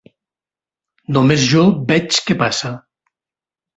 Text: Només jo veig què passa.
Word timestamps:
Només 1.17 1.45
jo 1.51 1.67
veig 1.93 2.21
què 2.31 2.37
passa. 2.43 2.73